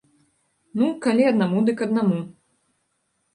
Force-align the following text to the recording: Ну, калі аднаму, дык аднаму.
Ну, 0.81 0.87
калі 1.05 1.27
аднаму, 1.33 1.61
дык 1.69 1.85
аднаму. 1.87 2.19